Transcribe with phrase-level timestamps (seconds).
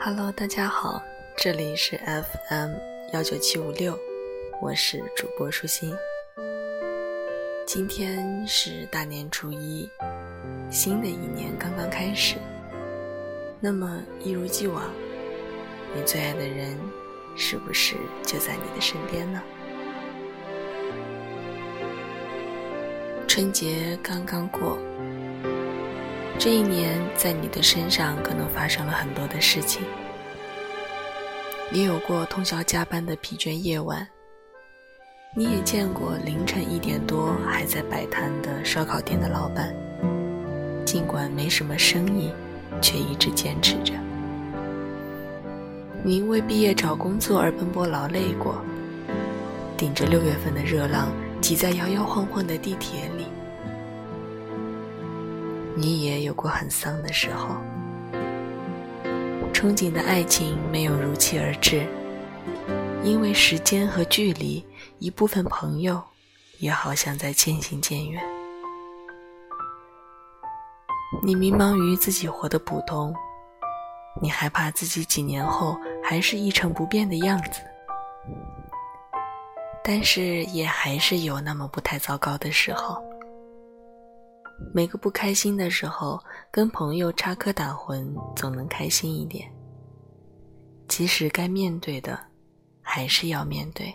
[0.00, 1.02] Hello，大家好，
[1.36, 2.70] 这里是 FM
[3.12, 3.98] 幺九七五六，
[4.62, 5.94] 我是主播舒心。
[7.66, 9.86] 今天是大年初一，
[10.70, 12.36] 新的一年刚刚开始。
[13.60, 14.84] 那么，一如既往，
[15.94, 16.78] 你最爱的人
[17.36, 19.42] 是不是就在你的身边呢？
[23.38, 24.76] 春节刚刚过，
[26.40, 29.80] 这一年在你的身上可能发生了很多的事情，
[31.70, 34.04] 你有过通宵加班的疲倦夜晚，
[35.36, 39.72] 你也见过凌晨一点多还在摆摊的烧烤店的老板，
[40.84, 42.32] 尽管没什么生意。
[42.82, 43.92] 却一直坚持着。
[46.02, 48.60] 你因为毕业找工作而奔波劳累过，
[49.76, 51.12] 顶着六月份的热浪，
[51.48, 53.24] 挤在摇摇晃晃的地铁里。
[55.74, 57.56] 你也有过很丧的时候，
[59.54, 61.86] 憧憬的爱情没有如期而至，
[63.02, 64.62] 因为时间和距离，
[64.98, 65.98] 一部分朋友
[66.58, 68.22] 也好像在渐行渐远。
[71.24, 73.14] 你迷茫于自己活得普通，
[74.20, 77.62] 你害怕自己几年后还是一成不变的样子，
[79.90, 83.02] 但是也还是有那么不太糟糕的时候。
[84.74, 89.50] 每个不开心的时候，跟朋友插科打诨，总能开心一点。
[90.88, 92.22] 即使该面对的，
[92.82, 93.94] 还是要面对。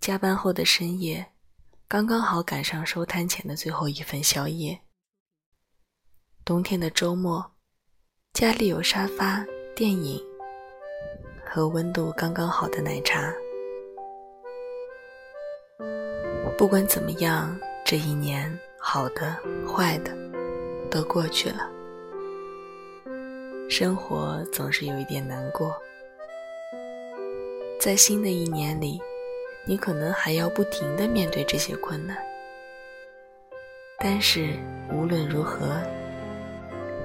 [0.00, 1.24] 加班后的深夜，
[1.86, 4.76] 刚刚好赶上收摊前的最后一份宵夜。
[6.44, 7.52] 冬天的周末，
[8.32, 10.20] 家里有沙发、电影
[11.48, 13.32] 和温度刚刚好的奶茶。
[16.58, 19.36] 不管怎么样，这一年好的、
[19.68, 20.10] 坏的
[20.90, 21.70] 都过去了。
[23.68, 25.76] 生活总是有一点难过，
[27.78, 28.98] 在新的一年里，
[29.66, 32.16] 你可能还要不停的面对这些困难。
[33.98, 34.54] 但是
[34.90, 35.78] 无论如何。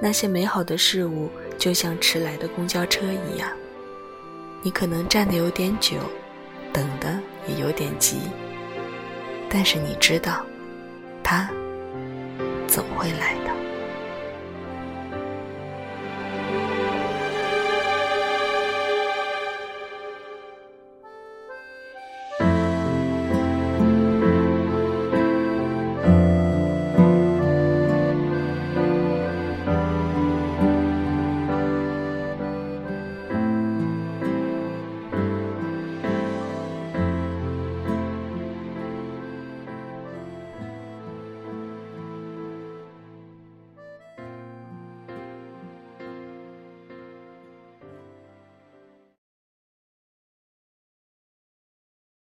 [0.00, 3.48] 那些美好的事物，就像迟来的公交车一样，
[4.60, 5.96] 你可能站的有点久，
[6.72, 8.18] 等的也有点急，
[9.54, 10.44] 但是你知道，
[11.22, 11.46] 他
[12.66, 13.61] 总会来的。